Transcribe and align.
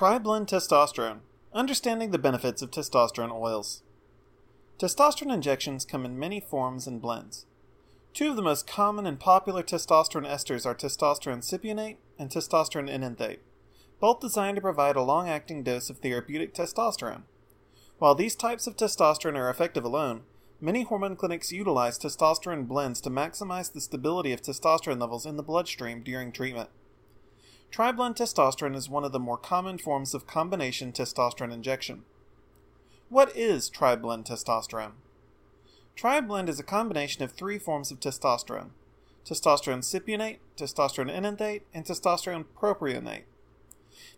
Tri-blend 0.00 0.46
testosterone. 0.46 1.18
Understanding 1.52 2.10
the 2.10 2.18
benefits 2.18 2.62
of 2.62 2.70
testosterone 2.70 3.38
oils. 3.38 3.82
Testosterone 4.78 5.34
injections 5.34 5.84
come 5.84 6.06
in 6.06 6.18
many 6.18 6.40
forms 6.40 6.86
and 6.86 7.02
blends. 7.02 7.44
Two 8.14 8.30
of 8.30 8.36
the 8.36 8.40
most 8.40 8.66
common 8.66 9.04
and 9.04 9.20
popular 9.20 9.62
testosterone 9.62 10.26
esters 10.26 10.64
are 10.64 10.74
testosterone 10.74 11.44
cypionate 11.44 11.98
and 12.18 12.30
testosterone 12.30 12.88
enanthate, 12.88 13.40
both 14.00 14.20
designed 14.20 14.56
to 14.56 14.62
provide 14.62 14.96
a 14.96 15.02
long 15.02 15.28
acting 15.28 15.62
dose 15.62 15.90
of 15.90 15.98
therapeutic 15.98 16.54
testosterone. 16.54 17.24
While 17.98 18.14
these 18.14 18.34
types 18.34 18.66
of 18.66 18.78
testosterone 18.78 19.36
are 19.36 19.50
effective 19.50 19.84
alone, 19.84 20.22
many 20.62 20.82
hormone 20.82 21.16
clinics 21.16 21.52
utilize 21.52 21.98
testosterone 21.98 22.66
blends 22.66 23.02
to 23.02 23.10
maximize 23.10 23.70
the 23.70 23.82
stability 23.82 24.32
of 24.32 24.40
testosterone 24.40 24.98
levels 24.98 25.26
in 25.26 25.36
the 25.36 25.42
bloodstream 25.42 26.02
during 26.02 26.32
treatment. 26.32 26.70
Tri-blend 27.70 28.16
testosterone 28.16 28.74
is 28.74 28.88
one 28.88 29.04
of 29.04 29.12
the 29.12 29.20
more 29.20 29.38
common 29.38 29.78
forms 29.78 30.12
of 30.12 30.26
combination 30.26 30.92
testosterone 30.92 31.52
injection. 31.52 32.02
What 33.08 33.34
is 33.36 33.68
tri-blend 33.68 34.24
testosterone? 34.24 34.94
Tri-blend 35.94 36.48
is 36.48 36.58
a 36.58 36.64
combination 36.64 37.22
of 37.22 37.30
three 37.30 37.58
forms 37.58 37.90
of 37.90 38.00
testosterone 38.00 38.70
testosterone 39.24 39.84
cypionate, 39.84 40.38
testosterone 40.56 41.10
enanthate, 41.10 41.62
and 41.72 41.84
testosterone 41.84 42.46
propionate. 42.58 43.24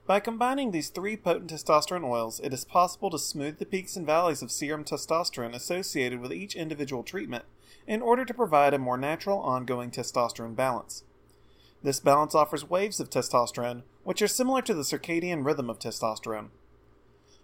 By 0.06 0.20
combining 0.20 0.70
these 0.70 0.88
three 0.88 1.16
potent 1.16 1.50
testosterone 1.50 2.08
oils, 2.08 2.40
it 2.40 2.54
is 2.54 2.64
possible 2.64 3.10
to 3.10 3.18
smooth 3.18 3.58
the 3.58 3.66
peaks 3.66 3.96
and 3.96 4.06
valleys 4.06 4.40
of 4.40 4.50
serum 4.50 4.84
testosterone 4.84 5.54
associated 5.54 6.20
with 6.20 6.32
each 6.32 6.54
individual 6.54 7.02
treatment 7.02 7.44
in 7.86 8.00
order 8.00 8.24
to 8.24 8.32
provide 8.32 8.72
a 8.72 8.78
more 8.78 8.96
natural 8.96 9.40
ongoing 9.40 9.90
testosterone 9.90 10.56
balance. 10.56 11.04
This 11.82 11.98
balance 11.98 12.34
offers 12.34 12.68
waves 12.68 13.00
of 13.00 13.10
testosterone, 13.10 13.82
which 14.04 14.22
are 14.22 14.28
similar 14.28 14.62
to 14.62 14.74
the 14.74 14.82
circadian 14.82 15.44
rhythm 15.44 15.68
of 15.68 15.80
testosterone. 15.80 16.48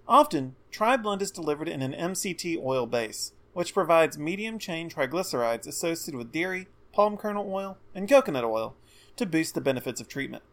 Often, 0.07 0.55
tri-blend 0.71 1.23
is 1.23 1.33
delivered 1.33 1.69
in 1.69 1.83
an 1.83 1.93
MCT 1.93 2.63
oil 2.63 2.87
base, 2.87 3.33
which 3.53 3.75
provides 3.75 4.17
medium 4.17 4.59
chain 4.59 4.89
triglycerides 4.89 5.67
associated 5.67 6.17
with 6.17 6.33
dairy, 6.33 6.69
palm 6.93 7.17
kernel 7.17 7.53
oil, 7.53 7.79
and 7.95 8.09
coconut 8.09 8.45
oil 8.45 8.77
to 9.17 9.27
boost 9.27 9.55
the 9.55 9.61
benefits 9.61 10.01
of 10.01 10.09
treatment. 10.09 10.45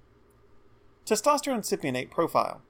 Testosterone 1.05 1.59
cypionate 1.59 2.09
profile. 2.09 2.61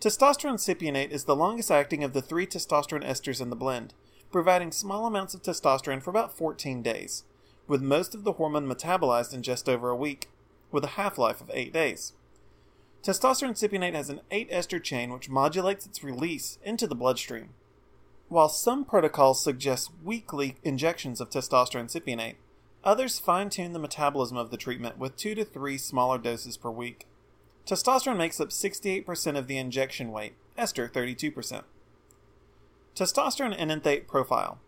Testosterone 0.00 0.54
cypionate 0.54 1.10
is 1.10 1.24
the 1.24 1.36
longest 1.36 1.70
acting 1.70 2.02
of 2.02 2.14
the 2.14 2.22
three 2.22 2.46
testosterone 2.46 3.06
esters 3.06 3.40
in 3.40 3.50
the 3.50 3.56
blend, 3.56 3.92
providing 4.32 4.72
small 4.72 5.06
amounts 5.06 5.34
of 5.34 5.42
testosterone 5.42 6.02
for 6.02 6.10
about 6.10 6.36
14 6.36 6.82
days 6.82 7.24
with 7.72 7.80
most 7.80 8.14
of 8.14 8.22
the 8.22 8.34
hormone 8.34 8.68
metabolized 8.68 9.32
in 9.32 9.42
just 9.42 9.66
over 9.66 9.88
a 9.88 9.96
week, 9.96 10.28
with 10.70 10.84
a 10.84 10.98
half 10.98 11.16
life 11.16 11.40
of 11.40 11.50
8 11.54 11.72
days. 11.72 12.12
Testosterone 13.02 13.56
cypionate 13.56 13.94
has 13.94 14.10
an 14.10 14.20
8 14.30 14.48
ester 14.50 14.78
chain 14.78 15.10
which 15.10 15.30
modulates 15.30 15.86
its 15.86 16.04
release 16.04 16.58
into 16.62 16.86
the 16.86 16.94
bloodstream. 16.94 17.54
While 18.28 18.50
some 18.50 18.84
protocols 18.84 19.42
suggest 19.42 19.90
weekly 20.04 20.56
injections 20.62 21.18
of 21.18 21.30
testosterone 21.30 21.90
cypionate, 21.90 22.34
others 22.84 23.18
fine 23.18 23.48
tune 23.48 23.72
the 23.72 23.78
metabolism 23.78 24.36
of 24.36 24.50
the 24.50 24.58
treatment 24.58 24.98
with 24.98 25.16
2 25.16 25.34
to 25.36 25.42
3 25.42 25.78
smaller 25.78 26.18
doses 26.18 26.58
per 26.58 26.70
week. 26.70 27.06
Testosterone 27.66 28.18
makes 28.18 28.38
up 28.38 28.50
68% 28.50 29.38
of 29.38 29.46
the 29.46 29.56
injection 29.56 30.12
weight, 30.12 30.34
ester 30.58 30.90
32%. 30.90 31.62
Testosterone 32.94 33.58
enanthate 33.58 34.06
profile. 34.06 34.58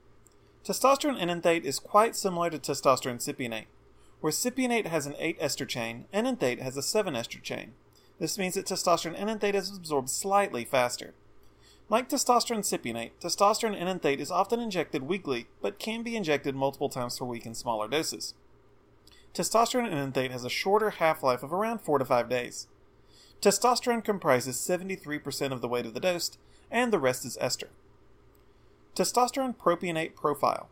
Testosterone 0.65 1.21
enanthate 1.21 1.67
is 1.67 1.79
quite 1.79 2.17
similar 2.17 2.49
to 2.49 2.59
testosterone 2.59 3.19
cypionate. 3.19 3.67
Where 4.21 4.33
cypionate 4.33 4.87
has 4.87 5.05
an 5.05 5.15
8 5.19 5.37
ester 5.39 5.67
chain, 5.67 6.07
enanthate 6.11 6.63
has 6.63 6.79
a 6.79 6.83
7 6.83 7.15
ester 7.15 7.39
chain. 7.39 7.73
This 8.19 8.39
means 8.39 8.55
that 8.55 8.65
testosterone 8.65 9.19
enanthate 9.21 9.55
is 9.55 9.77
absorbed 9.77 10.09
slightly 10.09 10.65
faster. 10.65 11.13
Like 11.91 12.09
testosterone 12.09 12.61
cypionate, 12.61 13.11
testosterone 13.21 13.79
enanthate 13.79 14.21
is 14.21 14.31
often 14.31 14.59
injected 14.59 15.03
weekly, 15.03 15.49
but 15.61 15.79
can 15.79 16.03
be 16.03 16.17
injected 16.17 16.55
multiple 16.55 16.89
times 16.89 17.19
per 17.19 17.27
week 17.27 17.45
in 17.45 17.55
smaller 17.55 17.87
doses. 17.87 18.33
Testosterone 19.35 19.93
enanthate 19.93 20.31
has 20.31 20.47
a 20.47 20.49
shorter 20.49 20.91
half 20.91 21.23
life 21.23 21.43
of 21.43 21.53
around 21.53 21.83
4 21.83 21.99
to 21.99 22.07
5 22.07 22.31
days. 22.31 22.69
Testosterone 23.43 24.03
comprises 24.03 24.57
73% 24.57 25.53
of 25.53 25.61
the 25.61 25.69
weight 25.69 25.85
of 25.85 25.93
the 25.93 26.01
dose, 26.01 26.39
and 26.71 26.91
the 26.91 26.99
rest 26.99 27.27
is 27.27 27.37
ester. 27.39 27.69
Testosterone 28.95 29.57
propionate 29.57 30.15
profile. 30.15 30.69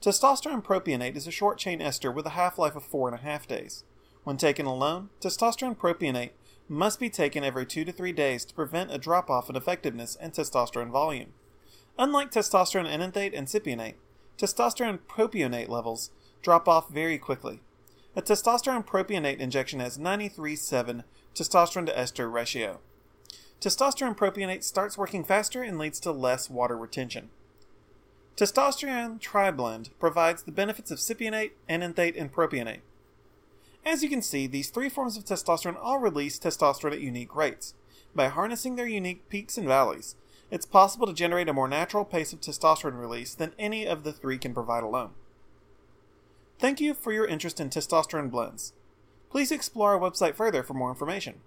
Testosterone 0.00 0.62
propionate 0.62 1.16
is 1.16 1.26
a 1.26 1.32
short 1.32 1.58
chain 1.58 1.82
ester 1.82 2.12
with 2.12 2.24
a 2.24 2.30
half 2.38 2.56
life 2.56 2.76
of 2.76 2.88
4.5 2.88 3.48
days. 3.48 3.82
When 4.22 4.36
taken 4.36 4.64
alone, 4.64 5.08
testosterone 5.20 5.76
propionate 5.76 6.30
must 6.68 7.00
be 7.00 7.10
taken 7.10 7.42
every 7.42 7.66
2 7.66 7.84
to 7.84 7.90
3 7.90 8.12
days 8.12 8.44
to 8.44 8.54
prevent 8.54 8.92
a 8.92 8.98
drop 8.98 9.28
off 9.28 9.50
in 9.50 9.56
effectiveness 9.56 10.16
and 10.20 10.32
testosterone 10.32 10.92
volume. 10.92 11.32
Unlike 11.98 12.30
testosterone 12.30 12.88
enanthate 12.88 13.34
and 13.34 13.48
cypionate, 13.48 13.94
testosterone 14.38 15.00
propionate 15.08 15.68
levels 15.68 16.12
drop 16.42 16.68
off 16.68 16.90
very 16.90 17.18
quickly. 17.18 17.60
A 18.14 18.22
testosterone 18.22 18.86
propionate 18.86 19.38
injection 19.38 19.80
has 19.80 19.98
93 19.98 20.54
7 20.54 21.02
testosterone 21.34 21.86
to 21.86 21.98
ester 21.98 22.30
ratio 22.30 22.78
testosterone 23.62 24.16
propionate 24.16 24.64
starts 24.64 24.98
working 24.98 25.22
faster 25.22 25.62
and 25.62 25.78
leads 25.78 26.00
to 26.00 26.10
less 26.10 26.50
water 26.50 26.76
retention. 26.76 27.30
Testosterone 28.36 29.20
triblend 29.20 29.90
provides 30.00 30.42
the 30.42 30.50
benefits 30.50 30.90
of 30.90 30.98
cypionate, 30.98 31.52
enanthate, 31.68 32.16
and 32.16 32.32
propionate. 32.32 32.80
As 33.86 34.02
you 34.02 34.08
can 34.08 34.20
see, 34.20 34.48
these 34.48 34.70
three 34.70 34.88
forms 34.88 35.16
of 35.16 35.24
testosterone 35.24 35.78
all 35.80 36.00
release 36.00 36.40
testosterone 36.40 36.92
at 36.92 37.00
unique 37.00 37.36
rates. 37.36 37.74
By 38.16 38.28
harnessing 38.28 38.74
their 38.74 38.86
unique 38.86 39.28
peaks 39.28 39.56
and 39.56 39.68
valleys, 39.68 40.16
it's 40.50 40.66
possible 40.66 41.06
to 41.06 41.12
generate 41.12 41.48
a 41.48 41.52
more 41.52 41.68
natural 41.68 42.04
pace 42.04 42.32
of 42.32 42.40
testosterone 42.40 43.00
release 43.00 43.32
than 43.32 43.54
any 43.60 43.86
of 43.86 44.02
the 44.02 44.12
three 44.12 44.38
can 44.38 44.54
provide 44.54 44.82
alone. 44.82 45.10
Thank 46.58 46.80
you 46.80 46.94
for 46.94 47.12
your 47.12 47.26
interest 47.26 47.60
in 47.60 47.70
testosterone 47.70 48.30
blends. 48.30 48.72
Please 49.30 49.52
explore 49.52 49.92
our 49.92 50.00
website 50.00 50.34
further 50.34 50.64
for 50.64 50.74
more 50.74 50.90
information. 50.90 51.40